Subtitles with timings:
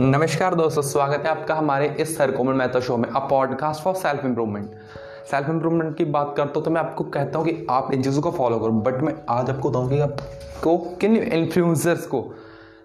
[0.00, 3.94] नमस्कार दोस्तों, स्वागत है आपका हमारे इस सर कोमल मेहता शो में, a podcast for
[3.94, 4.70] self improvement
[5.30, 8.22] self improvement की बात करता हूँ तो मैं आपको कहता हूँ कि आप इन चीज़ों
[8.22, 12.24] को फॉलो करो बट मैं आज आपको बताऊँ कि आपको किन इन्फ्लुएंसर्स को,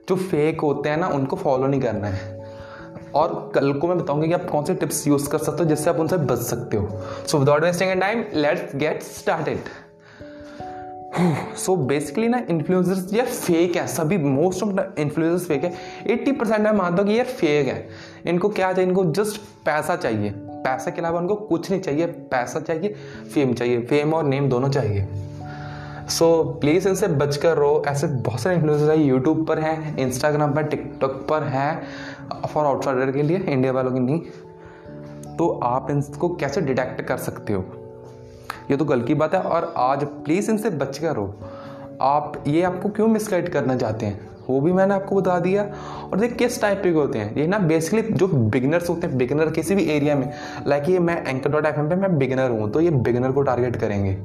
[0.09, 2.37] जो फेक होते हैं ना, उनको फॉलो नहीं करना है।
[3.15, 5.89] और कल को मैं बताऊँगी कि आप कौन से टिप्स यूज़ कर सकते हो जिससे
[5.89, 9.57] आप उनसे बच सकते हो। So without wasting time let's get started
[11.57, 15.73] so basically ना इन्फ्लुएंसर्स यार फेक है सभी most of the influencers fake है।
[16.07, 17.89] एट्टी परसेंट मैं मानता हूँ कि यार फेक है।
[18.25, 18.89] इनको क्या चाहिए?
[18.89, 22.95] इनको जस्ट पैसा चाहिए। पैसा के अलावा उनको कुछ नहीं चाहिए। पैसा चाहिए
[23.33, 25.07] फेम चाहिए। फेम और नेम दोनों चाहिए।
[26.09, 29.97] सो so, प्लीज़ इनसे बच कर रहो। ऐसे बहुत सारे इन्फ्लुएंसर्स हैं यूट्यूब पर हैं
[29.97, 31.87] इंस्टाग्राम पर टिकटॉक पर हैं
[32.53, 34.21] फॉर आउटसाइडर के लिए इंडिया वालों के नहीं।
[35.37, 37.65] तो आप इनको कैसे डिटेक्ट कर सकते हो?
[38.71, 41.35] ये तो गल की बात है। और आज प्लीज़ इनसे बच कर रहो।
[42.01, 44.27] आप ये आपको क्यों मिसगाइड करना चाहते हैं?
[44.49, 45.63] वो भी मैंने आपको बता दिया।
[46.03, 47.35] और ये किस टाइप के होते हैं?
[47.35, 50.31] ये ना बेसिकली जो बिगनर्स होते हैं बिगनर किसी भी एरिया में
[50.67, 53.41] लाइक ये मैं एंकर डॉट एफ़ एम पे, मैं बिगनर हूँ तो ये बिगनर को
[53.41, 54.17] टारगेट करेंगे।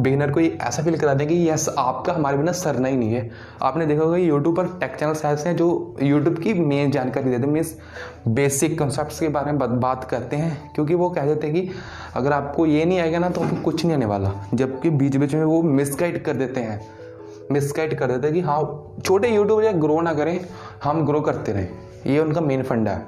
[0.00, 3.14] बिगिनर को ये ऐसा फील करा दें कि यस आपका हमारे बिना सरना ही नहीं
[3.14, 3.30] है।
[3.62, 7.42] आपने देखा होगा यूट्यूब पर टेक चैनल ऐसे हैं जो यूट्यूब की मेन जानकारी देते
[7.42, 7.74] हैं मीन्स
[8.28, 11.70] बेसिक कॉन्सेप्ट के बारे में बात करते हैं। क्योंकि वो कह देते हैं कि
[12.14, 15.34] अगर आपको ये नहीं आएगा ना तो आपको कुछ नहीं आने वाला। जबकि बीच बीच
[15.34, 16.80] में वो मिसगाइड कर देते हैं।
[17.52, 20.40] मिसगाइड कर देते हैं कि हाँ छोटे यूट्यूब या ग्रो ना करें,
[20.84, 21.68] हम ग्रो करते रहें।
[22.06, 23.06] ये उनका मेन फंडा है।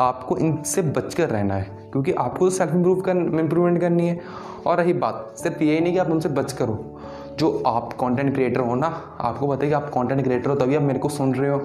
[0.00, 4.20] आपको इनसे बच कर रहना है, क्योंकि आपको तो सेल्फ इम्प्रूव कर इम्प्रूवमेंट करनी है।
[4.66, 7.00] और रही बात, सिर्फ़ ये नहीं कि आप उनसे बच करो।
[7.38, 8.86] जो आप कंटेंट क्रिएटर हो ना,
[9.20, 11.58] आपको पता है कि आप कंटेंट क्रिएटर हो, तभी आप मेरे को सुन रहे हो।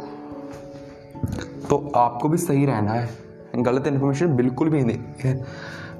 [1.69, 3.09] तो आपको भी सही रहना है।
[3.55, 5.45] गलत इन्फॉर्मेशन बिल्कुल भी नहीं है।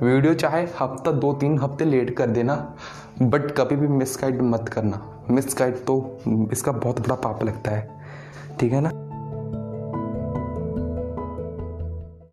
[0.03, 2.55] वीडियो चाहे हफ़्ता, दो, तीन हफ़्ते लेट कर देना
[3.21, 6.19] बट कभी भी मिस गाइड मत करना। मिस गाइड तो
[6.51, 7.89] इसका बहुत बड़ा पाप लगता है।
[8.59, 8.89] ठीक है ना?